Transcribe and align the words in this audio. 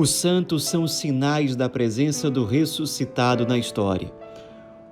Os 0.00 0.12
santos 0.12 0.64
são 0.64 0.86
sinais 0.86 1.54
da 1.54 1.68
presença 1.68 2.30
do 2.30 2.46
ressuscitado 2.46 3.46
na 3.46 3.58
história. 3.58 4.10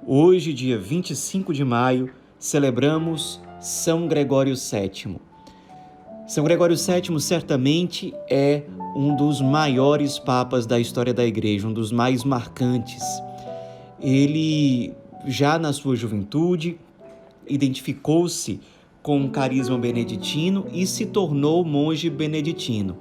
Hoje, 0.07 0.53
dia 0.53 0.79
25 0.79 1.55
de 1.55 1.65
maio, 1.65 2.11
celebramos 2.39 3.41
São 3.59 4.07
Gregório 4.07 4.55
VII. 4.55 5.17
São 6.27 6.45
Gregório 6.45 6.77
VII 6.77 7.19
certamente 7.23 8.13
é 8.29 8.65
um 8.95 9.17
dos 9.17 9.41
maiores 9.41 10.19
papas 10.19 10.67
da 10.67 10.79
história 10.79 11.15
da 11.15 11.25
Igreja, 11.25 11.67
um 11.67 11.73
dos 11.73 11.91
mais 11.91 12.23
marcantes. 12.23 13.03
Ele, 13.99 14.93
já 15.25 15.59
na 15.59 15.73
sua 15.73 15.97
juventude, 15.97 16.79
identificou-se 17.49 18.61
com 19.03 19.25
o 19.25 19.31
carisma 19.31 19.79
beneditino 19.79 20.67
e 20.71 20.87
se 20.87 21.07
tornou 21.07 21.65
monge 21.65 22.11
beneditino. 22.11 22.99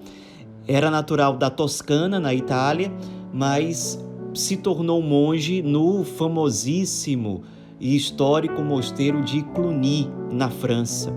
Era 0.68 0.92
natural 0.92 1.38
da 1.38 1.50
Toscana, 1.50 2.20
na 2.20 2.34
Itália, 2.34 2.92
mas 3.34 4.04
se 4.34 4.58
tornou 4.58 5.02
monge 5.02 5.62
no 5.62 6.04
famosíssimo 6.04 7.44
e 7.80 7.96
histórico 7.96 8.62
mosteiro 8.62 9.22
de 9.24 9.42
Cluny, 9.44 10.12
na 10.32 10.50
França. 10.50 11.14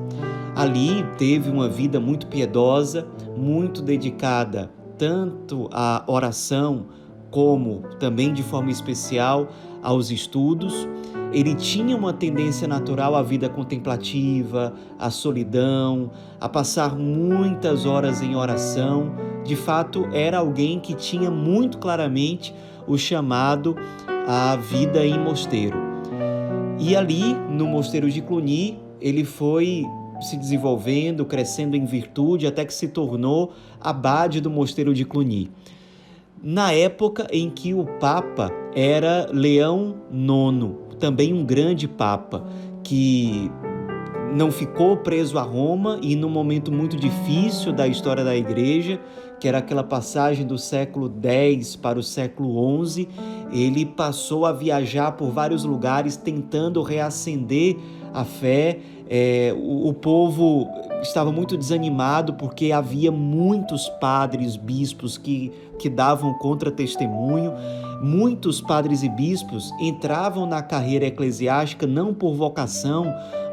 Ali 0.55 1.05
teve 1.19 1.51
uma 1.51 1.69
vida 1.69 1.99
muito 1.99 2.27
piedosa, 2.27 3.07
muito 3.37 3.83
dedicada 3.83 4.71
tanto 4.99 5.69
à 5.73 6.05
oração 6.07 6.87
como 7.31 7.83
também 7.99 8.35
de 8.35 8.43
forma 8.43 8.71
especial 8.71 9.49
aos 9.83 10.11
estudos. 10.11 10.87
Ele 11.33 11.55
tinha 11.55 11.97
uma 11.97 12.13
tendência 12.13 12.67
natural 12.67 13.15
à 13.15 13.23
vida 13.23 13.49
contemplativa, 13.49 14.75
à 14.99 15.11
solidão, 15.11 16.11
a 16.41 16.49
passar 16.49 16.97
muitas 16.97 17.87
horas 17.87 18.21
em 18.21 18.35
oração. 18.35 19.13
De 19.45 19.55
fato, 19.55 20.09
era 20.13 20.39
alguém 20.39 20.81
que 20.81 20.95
tinha 20.95 21.31
muito 21.31 21.79
claramente 21.79 22.55
o 22.87 22.99
chamado 22.99 23.77
à 24.27 24.57
vida 24.57 25.07
em 25.07 25.19
mosteiro. 25.19 25.79
E 26.79 26.97
ali, 26.97 27.35
no 27.49 27.67
mosteiro 27.67 28.11
de 28.11 28.21
Cluny, 28.21 28.81
ele 29.01 29.25
foi 29.25 29.87
se 30.21 30.37
desenvolvendo, 30.37 31.25
crescendo 31.25 31.77
em 31.77 31.85
virtude, 31.85 32.47
até 32.47 32.65
que 32.65 32.75
se 32.75 32.89
tornou 32.89 33.53
abade 33.81 34.41
do 34.41 34.51
mosteiro 34.51 34.93
de 34.93 35.05
Cluny 35.05 35.51
na 36.43 36.73
época 36.73 37.27
em 37.31 37.51
que 37.51 37.75
o 37.75 37.85
Papa 37.85 38.51
era 38.75 39.29
Leão 39.33 39.97
IX, 40.11 40.90
também 41.01 41.35
um 41.35 41.45
grande 41.45 41.89
Papa, 41.89 42.45
que 42.85 43.51
não 44.33 44.53
ficou 44.53 44.97
preso 44.99 45.39
a 45.39 45.43
Roma 45.43 45.99
e 46.01 46.15
num 46.15 46.29
momento 46.29 46.71
muito 46.71 46.97
difícil 46.97 47.73
da 47.73 47.89
história 47.89 48.23
da 48.23 48.37
Igreja, 48.37 49.01
que 49.41 49.49
era 49.49 49.59
aquela 49.59 49.83
passagem 49.83 50.47
do 50.47 50.59
século 50.59 51.13
X 51.23 51.75
para 51.75 51.99
o 51.99 52.03
século 52.03 52.85
XI, 52.87 53.09
ele 53.51 53.85
passou 53.85 54.45
a 54.47 54.53
viajar 54.53 55.13
por 55.13 55.31
vários 55.31 55.65
lugares 55.65 56.17
tentando 56.17 56.83
reacender 56.83 57.77
a 58.13 58.25
fé. 58.25 58.79
É, 59.09 59.53
o, 59.57 59.89
o 59.89 59.95
povo 59.95 60.69
estava 61.03 61.33
muito 61.33 61.57
desanimado 61.57 62.35
porque 62.35 62.71
havia 62.71 63.11
muitos 63.11 63.89
padres, 64.01 64.57
bispos 64.57 65.19
que, 65.19 65.51
que 65.81 65.89
davam 65.89 66.35
contra-testemunho. 66.35 67.53
Muitos 68.03 68.61
padres 68.61 69.03
e 69.03 69.09
bispos 69.09 69.73
entravam 69.81 70.47
na 70.47 70.63
carreira 70.63 71.07
eclesiástica 71.07 71.87
não 71.87 72.15
por 72.15 72.35
vocação, 72.35 73.13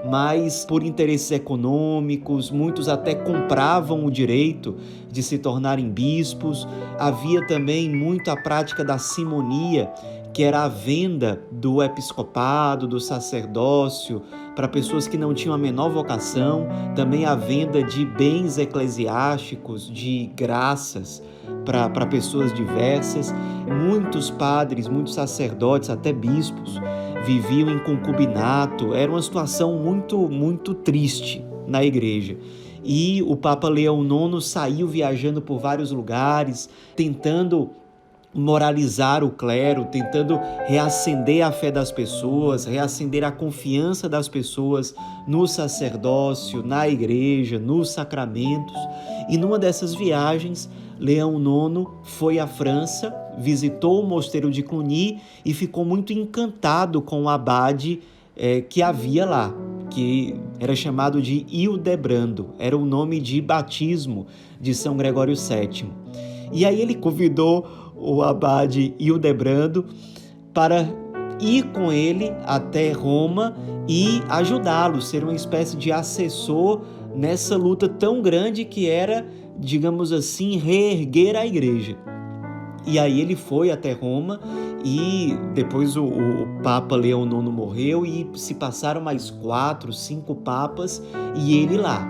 mas 0.09 0.65
por 0.65 0.83
interesses 0.83 1.31
econômicos, 1.31 2.51
muitos 2.51 2.87
até 2.87 3.15
compravam 3.15 4.05
o 4.05 4.11
direito 4.11 4.75
de 5.09 5.23
se 5.23 5.37
tornarem 5.37 5.89
bispos. 5.89 6.67
Havia 6.99 7.45
também 7.47 7.89
muito 7.89 8.29
a 8.29 8.35
prática 8.35 8.83
da 8.83 8.97
simonia, 8.97 9.91
que 10.33 10.43
era 10.43 10.63
a 10.63 10.67
venda 10.67 11.41
do 11.51 11.81
episcopado, 11.81 12.87
do 12.87 12.99
sacerdócio, 12.99 14.21
para 14.57 14.67
pessoas 14.67 15.07
que 15.07 15.19
não 15.19 15.35
tinham 15.35 15.53
a 15.53 15.57
menor 15.57 15.91
vocação, 15.91 16.67
também 16.95 17.25
a 17.25 17.35
venda 17.35 17.83
de 17.83 18.03
bens 18.03 18.57
eclesiásticos, 18.57 19.87
de 19.87 20.31
graças 20.35 21.21
para 21.63 22.07
pessoas 22.07 22.51
diversas. 22.51 23.31
Muitos 23.87 24.31
padres, 24.31 24.87
muitos 24.87 25.13
sacerdotes, 25.13 25.91
até 25.91 26.11
bispos, 26.11 26.81
viviam 27.23 27.69
em 27.69 27.77
concubinato. 27.77 28.95
Era 28.95 29.11
uma 29.11 29.21
situação 29.21 29.77
muito, 29.77 30.27
muito 30.27 30.73
triste 30.73 31.45
na 31.67 31.83
igreja. 31.83 32.35
E 32.83 33.21
o 33.27 33.35
Papa 33.35 33.69
Leão 33.69 34.01
IX 34.03 34.43
saiu 34.43 34.87
viajando 34.87 35.39
por 35.39 35.59
vários 35.59 35.91
lugares, 35.91 36.67
tentando 36.95 37.69
moralizar 38.37 39.23
o 39.23 39.31
clero, 39.31 39.85
tentando 39.85 40.39
reacender 40.67 41.43
a 41.43 41.51
fé 41.51 41.71
das 41.71 41.91
pessoas, 41.91 42.65
reacender 42.65 43.23
a 43.23 43.31
confiança 43.31 44.07
das 44.07 44.29
pessoas 44.29 44.93
no 45.27 45.47
sacerdócio, 45.47 46.61
na 46.61 46.87
igreja, 46.87 47.57
nos 47.57 47.89
sacramentos. 47.89 48.77
E 49.27 49.37
numa 49.37 49.57
dessas 49.57 49.95
viagens, 49.95 50.69
Leão 50.99 51.35
IX 51.39 51.89
foi 52.03 52.37
à 52.37 52.45
França, 52.45 53.13
visitou 53.39 54.03
o 54.03 54.07
mosteiro 54.07 54.51
de 54.51 54.61
Cluny 54.61 55.19
e 55.43 55.53
ficou 55.53 55.83
muito 55.83 56.13
encantado 56.13 57.01
com 57.01 57.23
o 57.23 57.29
abade 57.29 58.01
é, 58.35 58.61
que 58.61 58.83
havia 58.83 59.25
lá, 59.25 59.53
que 59.89 60.35
era 60.59 60.75
chamado 60.75 61.19
de 61.21 61.43
Hildebrando, 61.49 62.49
era 62.59 62.77
o 62.77 62.85
nome 62.85 63.19
de 63.19 63.41
batismo 63.41 64.27
de 64.61 64.75
São 64.75 64.95
Gregório 64.95 65.35
VII. 65.35 65.89
E 66.51 66.65
aí 66.65 66.81
ele 66.81 66.95
convidou 66.95 67.86
o 67.97 68.21
abade 68.21 68.95
Hildebrando 68.99 69.85
para 70.53 70.87
ir 71.39 71.63
com 71.71 71.91
ele 71.91 72.31
até 72.45 72.91
Roma 72.91 73.55
e 73.87 74.21
ajudá-lo, 74.29 75.01
ser 75.01 75.23
uma 75.23 75.35
espécie 75.35 75.77
de 75.77 75.91
assessor 75.91 76.81
nessa 77.15 77.55
luta 77.55 77.87
tão 77.87 78.21
grande 78.21 78.65
que 78.65 78.89
era 78.89 79.25
digamos 79.59 80.11
assim, 80.11 80.57
reerguer 80.57 81.35
a 81.35 81.45
igreja. 81.45 81.97
E 82.85 82.97
aí 82.97 83.19
ele 83.19 83.35
foi 83.35 83.69
até 83.69 83.91
Roma 83.91 84.39
e 84.83 85.35
depois 85.53 85.97
o, 85.97 86.05
o, 86.05 86.61
Papa 86.63 86.95
Leão 86.95 87.25
IX 87.25 87.51
morreu 87.51 88.05
e 88.05 88.29
se 88.35 88.53
passaram 88.53 89.01
mais 89.01 89.29
quatro, 89.29 89.91
cinco 89.91 90.35
papas 90.35 91.03
e 91.35 91.57
ele 91.57 91.75
lá, 91.75 92.07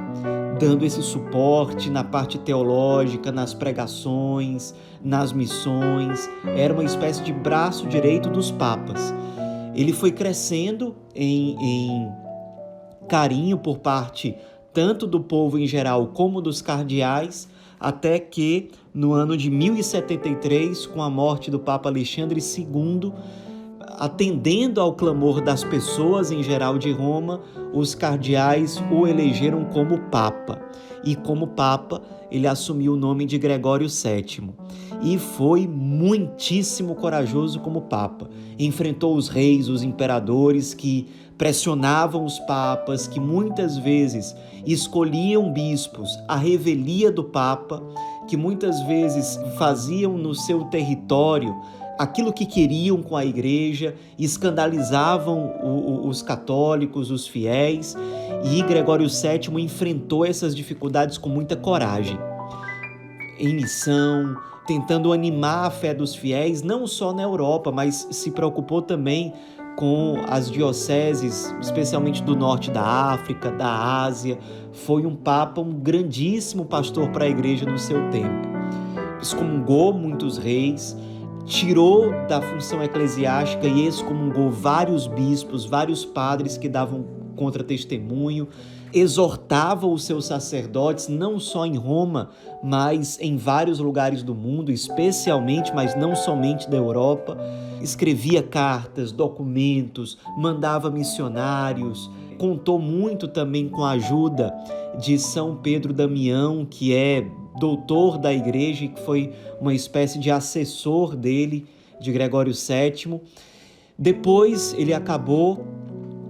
dando 0.60 0.86
esse 0.86 1.02
suporte 1.02 1.90
na 1.90 2.04
parte 2.04 2.38
teológica, 2.38 3.32
nas 3.32 3.54
pregações, 3.54 4.74
nas 5.04 5.32
missões. 5.32 6.30
Era 6.56 6.74
uma 6.74 6.84
espécie 6.84 7.24
de 7.24 7.32
braço 7.32 7.88
direito 7.88 8.30
dos 8.30 8.52
papas. 8.52 9.14
Ele 9.76 9.94
foi 9.94 10.12
crescendo 10.12 10.96
em, 11.14 11.56
em 11.60 12.12
carinho 13.08 13.58
por 13.58 13.78
parte 13.80 14.36
tanto 14.74 15.08
do 15.08 15.20
povo 15.20 15.58
em 15.58 15.66
geral 15.66 16.08
como 16.08 16.40
dos 16.40 16.62
cardeais, 16.62 17.48
até 17.80 18.20
que 18.20 18.70
no 18.94 19.12
ano 19.14 19.36
de 19.36 19.50
1073, 19.50 20.86
com 20.86 21.02
a 21.02 21.10
morte 21.10 21.50
do 21.50 21.60
Papa 21.60 21.90
Alexandre 21.90 22.40
II, 22.40 23.12
atendendo 23.98 24.80
ao 24.80 24.94
clamor 24.94 25.42
das 25.42 25.64
pessoas 25.64 26.32
em 26.32 26.44
geral 26.44 26.78
de 26.78 26.92
Roma, 26.92 27.42
os 27.74 27.96
cardeais 27.96 28.82
o 28.92 29.08
elegeram 29.08 29.66
como 29.66 30.00
Papa. 30.10 30.62
E 31.04 31.16
como 31.16 31.48
Papa, 31.48 32.02
ele 32.32 32.48
assumiu 32.48 32.94
o 32.94 32.98
nome 32.98 33.26
de 33.26 33.38
Gregório 33.38 33.88
VII. 33.88 34.50
E 35.02 35.18
foi 35.18 35.68
muitíssimo 35.68 36.96
corajoso 36.96 37.60
como 37.60 37.82
Papa. 37.82 38.30
Enfrentou 38.60 39.16
os 39.16 39.30
reis, 39.30 39.70
os 39.70 39.84
imperadores 39.84 40.74
que 40.74 41.08
pressionavam 41.38 42.26
os 42.26 42.40
papas, 42.40 43.08
que 43.08 43.20
muitas 43.20 43.78
vezes 43.78 44.36
escolhiam 44.66 45.52
bispos 45.54 46.10
à 46.28 46.36
revelia 46.36 47.12
do 47.12 47.24
Papa, 47.24 47.82
que 48.28 48.36
muitas 48.36 48.82
vezes 48.84 49.40
faziam 49.58 50.18
no 50.18 50.34
seu 50.34 50.66
território 50.66 51.56
aquilo 51.98 52.34
que 52.34 52.46
queriam 52.46 53.02
com 53.02 53.16
a 53.16 53.26
igreja, 53.26 53.96
escandalizavam 54.18 55.54
os 56.08 56.22
católicos, 56.22 57.12
os 57.12 57.28
fiéis, 57.28 57.96
e 58.44 58.62
Gregório 58.64 59.08
VII 59.08 59.62
enfrentou 59.62 60.26
essas 60.26 60.56
dificuldades 60.56 61.18
com 61.18 61.30
muita 61.30 61.56
coragem. 61.56 62.18
Em 63.40 63.56
missão, 63.56 64.36
tentando 64.66 65.14
animar 65.14 65.66
a 65.66 65.72
fé 65.72 65.94
dos 65.94 66.16
fiéis, 66.16 66.62
não 66.62 66.86
só 66.86 67.14
na 67.14 67.24
Europa, 67.24 67.72
mas 67.72 68.08
se 68.12 68.32
preocupou 68.32 68.82
também 68.82 69.34
com 69.78 70.16
as 70.28 70.50
dioceses, 70.50 71.56
especialmente 71.62 72.24
do 72.24 72.36
norte 72.36 72.72
da 72.72 72.84
África, 72.84 73.52
da 73.52 74.04
Ásia. 74.04 74.40
Foi 74.74 75.06
um 75.06 75.16
papa, 75.16 75.62
um 75.62 75.72
grandíssimo 75.72 76.66
pastor 76.66 77.10
para 77.10 77.26
a 77.26 77.30
igreja 77.30 77.64
no 77.64 77.78
seu 77.78 78.10
tempo. 78.10 78.48
Excomungou 79.22 79.94
muitos 79.94 80.40
reis, 80.40 80.98
tirou 81.48 82.12
da 82.28 82.42
função 82.42 82.84
eclesiástica 82.84 83.66
e 83.66 83.88
excomungou 83.88 84.52
vários 84.52 85.08
bispos, 85.08 85.66
vários 85.66 86.04
padres 86.04 86.58
que 86.58 86.68
davam 86.68 87.06
contra-testemunho, 87.38 88.50
exortava 88.94 89.88
os 89.88 90.04
seus 90.04 90.26
sacerdotes, 90.26 91.08
não 91.08 91.40
só 91.40 91.66
em 91.66 91.78
Roma, 91.78 92.32
mas 92.62 93.18
em 93.22 93.38
vários 93.38 93.80
lugares 93.80 94.24
do 94.24 94.36
mundo, 94.36 94.72
especialmente, 94.72 95.74
mas 95.74 95.96
não 95.96 96.16
somente 96.16 96.70
da 96.70 96.76
Europa. 96.76 97.38
Escrevia 97.82 98.44
cartas, 98.44 99.12
documentos, 99.12 100.18
mandava 100.38 100.90
missionários, 100.90 102.10
contou 102.38 102.78
muito 102.78 103.28
também 103.28 103.70
com 103.70 103.86
a 103.86 103.92
ajuda 103.92 104.54
de 105.00 105.18
São 105.18 105.56
Pedro 105.56 105.94
Damião, 105.94 106.66
que 106.66 106.94
é 106.94 107.26
doutor 107.60 108.18
da 108.18 108.34
igreja 108.34 108.86
e 108.86 108.90
que 108.90 109.02
foi 109.02 109.34
uma 109.60 109.74
espécie 109.74 110.20
de 110.20 110.30
assessor 110.32 111.16
dele, 111.16 111.66
de 112.00 112.12
Gregório 112.12 112.54
VII. 112.54 113.20
Depois 113.98 114.74
ele 114.78 114.94
acabou 114.94 115.66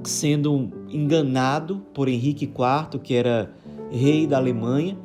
sendo 0.03 0.69
enganado 0.89 1.81
por 1.94 2.07
Henrique 2.07 2.45
IV, 2.45 3.00
que 3.01 3.13
era 3.13 3.51
rei 3.91 4.25
da 4.25 4.38
Alemanha. 4.38 4.97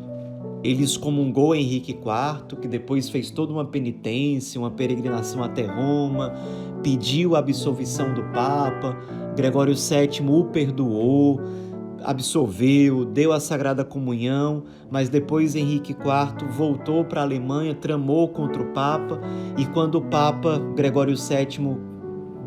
Ele 0.63 0.85
excomungou 0.85 1.57
Henrique 1.57 1.91
IV, 1.91 2.61
que 2.61 2.69
depois 2.69 3.11
fez 3.11 3.31
toda 3.31 3.53
uma 3.53 3.65
penitência, 3.65 4.61
uma 4.61 4.71
peregrinação 4.71 5.43
até 5.43 5.67
Roma, 5.67 6.33
pediu 6.83 7.35
a 7.35 7.41
absolvição 7.41 8.15
do 8.15 8.23
Papa. 8.33 8.97
Gregório 9.35 9.75
VII 9.75 10.25
o 10.29 10.45
perdoou, 10.45 11.41
absolveu, 12.05 13.05
deu 13.05 13.33
a 13.33 13.41
Sagrada 13.41 13.85
Comunhão, 13.85 14.65
mas 14.91 15.09
depois 15.09 15.55
Henrique 15.55 15.93
IV 15.93 16.49
voltou 16.51 17.05
para 17.05 17.21
a 17.21 17.25
Alemanha, 17.25 17.75
tramou 17.75 18.29
contra 18.29 18.63
o 18.63 18.73
Papa, 18.73 19.21
e 19.57 19.67
quando 19.67 19.97
o 19.97 20.03
Papa 20.03 20.59
Gregório 20.75 21.17
VII 21.17 21.77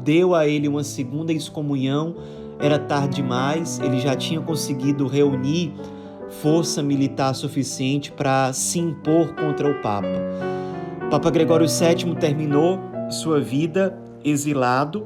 deu 0.03 0.35
a 0.35 0.47
ele 0.47 0.67
uma 0.67 0.83
segunda 0.83 1.33
excomunhão, 1.33 2.15
era 2.59 2.79
tarde 2.79 3.17
demais, 3.17 3.79
ele 3.79 3.99
já 3.99 4.15
tinha 4.15 4.39
conseguido 4.39 5.07
reunir 5.07 5.73
força 6.41 6.81
militar 6.81 7.33
suficiente 7.33 8.11
para 8.11 8.51
se 8.53 8.79
impor 8.79 9.33
contra 9.35 9.69
o 9.69 9.81
Papa. 9.81 10.07
Papa 11.09 11.29
Gregório 11.29 11.67
VII 11.67 12.15
terminou 12.15 12.79
sua 13.09 13.39
vida 13.39 13.97
exilado, 14.23 15.05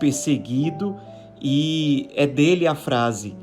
perseguido, 0.00 0.96
e 1.40 2.08
é 2.14 2.26
dele 2.26 2.66
a 2.66 2.74
frase: 2.74 3.36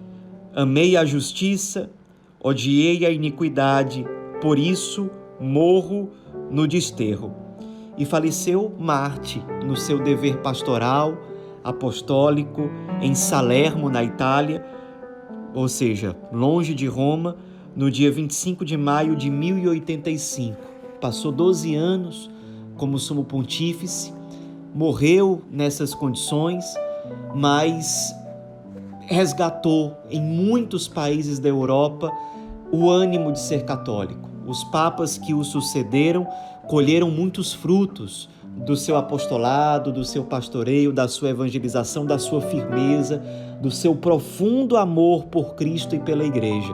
Amei 0.53 0.97
a 0.97 1.05
justiça, 1.05 1.89
odiei 2.37 3.05
a 3.05 3.09
iniquidade, 3.09 4.05
por 4.41 4.59
isso 4.59 5.09
morro 5.39 6.09
no 6.49 6.67
desterro. 6.67 7.33
E 7.97 8.03
faleceu 8.03 8.73
Marte 8.77 9.41
no 9.65 9.77
seu 9.77 10.03
dever 10.03 10.41
pastoral, 10.41 11.17
apostólico, 11.63 12.69
em 13.01 13.15
Salermo, 13.15 13.89
na 13.89 14.03
Itália, 14.03 14.65
ou 15.53 15.69
seja, 15.69 16.17
longe 16.33 16.73
de 16.73 16.85
Roma, 16.85 17.37
no 17.73 17.89
dia 17.89 18.11
25 18.11 18.65
de 18.65 18.75
maio 18.75 19.15
de 19.15 19.29
1085. 19.29 20.57
Passou 20.99 21.31
12 21.31 21.75
anos 21.75 22.29
como 22.75 22.99
sumo 22.99 23.23
pontífice, 23.23 24.13
morreu 24.75 25.43
nessas 25.49 25.93
condições, 25.93 26.65
mas 27.33 28.13
resgatou 29.11 29.97
em 30.09 30.21
muitos 30.21 30.87
países 30.87 31.37
da 31.37 31.49
Europa 31.49 32.09
o 32.71 32.89
ânimo 32.89 33.31
de 33.31 33.39
ser 33.39 33.65
católico. 33.65 34.29
Os 34.47 34.63
papas 34.65 35.17
que 35.17 35.33
o 35.33 35.43
sucederam 35.43 36.27
colheram 36.67 37.11
muitos 37.11 37.53
frutos 37.53 38.29
do 38.43 38.75
seu 38.75 38.95
apostolado, 38.95 39.91
do 39.91 40.03
seu 40.03 40.23
pastoreio, 40.23 40.91
da 40.91 41.07
sua 41.07 41.29
evangelização, 41.29 42.05
da 42.05 42.17
sua 42.17 42.41
firmeza, 42.41 43.21
do 43.61 43.69
seu 43.69 43.95
profundo 43.95 44.77
amor 44.77 45.25
por 45.25 45.55
Cristo 45.55 45.95
e 45.95 45.99
pela 45.99 46.23
Igreja. 46.23 46.73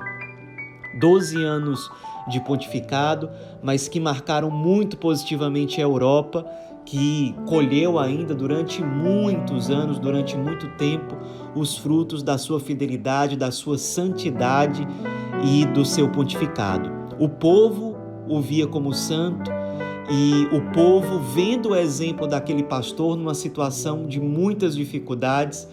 Doze 0.99 1.43
anos 1.43 1.89
de 2.27 2.39
pontificado, 2.41 3.29
mas 3.61 3.87
que 3.87 3.99
marcaram 3.99 4.49
muito 4.49 4.97
positivamente 4.97 5.79
a 5.79 5.83
Europa 5.83 6.45
que 6.87 7.35
colheu 7.45 7.99
ainda 7.99 8.33
durante 8.33 8.81
muitos 8.81 9.69
anos, 9.69 9.99
durante 9.99 10.37
muito 10.37 10.69
tempo, 10.77 11.17
os 11.59 11.77
frutos 11.77 12.23
da 12.23 12.37
sua 12.37 12.59
fidelidade, 12.59 13.35
da 13.35 13.51
sua 13.51 13.77
santidade 13.77 14.87
e 15.43 15.65
do 15.65 15.85
seu 15.85 16.09
pontificado. 16.11 16.89
O 17.19 17.27
povo 17.27 17.97
o 18.29 18.41
via 18.41 18.67
como 18.67 18.93
santo 18.93 19.49
e 20.09 20.47
o 20.55 20.71
povo, 20.71 21.19
vendo 21.19 21.69
o 21.69 21.75
exemplo 21.75 22.27
daquele 22.27 22.63
pastor 22.63 23.17
numa 23.17 23.33
situação 23.33 24.07
de 24.07 24.19
muitas 24.19 24.75
dificuldades, 24.75 25.67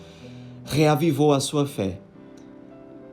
reavivou 0.64 1.32
a 1.32 1.40
sua 1.40 1.66
fé. 1.66 2.00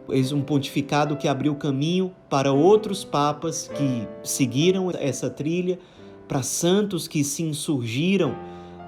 Eis 0.09 0.31
um 0.31 0.41
pontificado 0.41 1.15
que 1.15 1.27
abriu 1.27 1.55
caminho 1.55 2.11
para 2.29 2.51
outros 2.51 3.03
papas 3.03 3.69
que 3.75 4.07
seguiram 4.23 4.91
essa 4.91 5.29
trilha 5.29 5.79
para 6.27 6.41
santos 6.41 7.07
que 7.07 7.23
se 7.23 7.43
insurgiram 7.43 8.35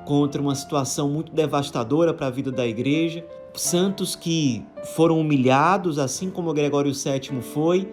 contra 0.06 0.42
uma 0.42 0.56
situação 0.56 1.10
muito 1.10 1.32
devastadora 1.32 2.14
para 2.14 2.28
a 2.28 2.30
vida 2.30 2.52
da 2.52 2.68
igreja, 2.68 3.26
santos 3.54 4.16
que 4.16 4.64
foram 4.96 5.20
humilhados, 5.20 6.00
assim 6.00 6.30
como 6.30 6.54
Gregório 6.54 6.92
VII 6.92 7.42
foi, 7.42 7.88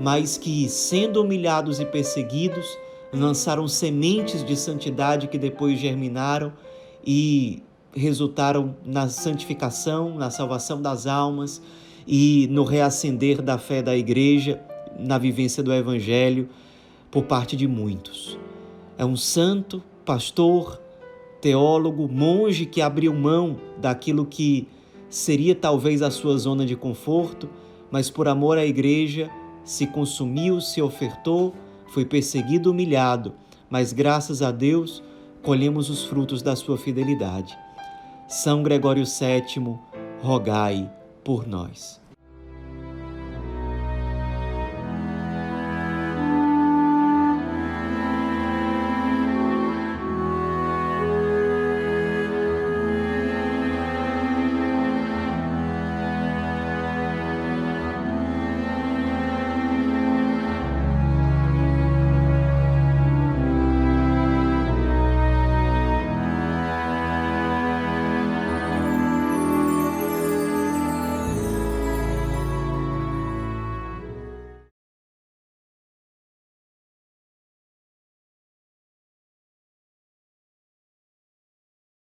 mas 0.00 0.36
que, 0.36 0.68
sendo 0.68 1.22
humilhados 1.22 1.80
e 1.80 1.84
perseguidos, 1.84 2.66
lançaram 3.12 3.66
sementes 3.66 4.44
de 4.44 4.56
santidade 4.56 5.28
que 5.28 5.38
depois 5.38 5.78
germinaram 5.78 6.52
e 7.04 7.62
resultaram 7.94 8.76
na 8.84 9.08
santificação, 9.08 10.14
na 10.14 10.30
salvação 10.30 10.80
das 10.80 11.06
almas 11.06 11.60
e 12.06 12.46
no 12.50 12.64
reacender 12.64 13.42
da 13.42 13.58
fé 13.58 13.82
da 13.82 13.96
igreja, 13.96 14.60
na 14.98 15.18
vivência 15.18 15.62
do 15.62 15.72
evangelho 15.72 16.48
por 17.10 17.24
parte 17.24 17.56
de 17.56 17.66
muitos. 17.66 18.38
É 18.96 19.04
um 19.04 19.16
santo, 19.16 19.82
pastor, 20.04 20.80
teólogo, 21.40 22.08
monge 22.08 22.66
que 22.66 22.80
abriu 22.80 23.14
mão 23.14 23.56
daquilo 23.78 24.26
que 24.26 24.68
seria 25.08 25.54
talvez 25.54 26.02
a 26.02 26.10
sua 26.10 26.36
zona 26.36 26.66
de 26.66 26.76
conforto, 26.76 27.48
mas 27.90 28.10
por 28.10 28.28
amor 28.28 28.58
à 28.58 28.64
igreja 28.64 29.30
se 29.64 29.86
consumiu, 29.86 30.60
se 30.60 30.80
ofertou, 30.82 31.54
foi 31.88 32.04
perseguido, 32.04 32.70
humilhado, 32.70 33.34
mas 33.70 33.92
graças 33.92 34.42
a 34.42 34.50
Deus 34.50 35.02
colhemos 35.42 35.88
os 35.88 36.04
frutos 36.04 36.42
da 36.42 36.56
sua 36.56 36.76
fidelidade. 36.76 37.56
São 38.26 38.62
Gregório 38.62 39.04
VII, 39.04 39.78
rogai 40.22 40.90
por 41.24 41.46
nós. 41.46 42.00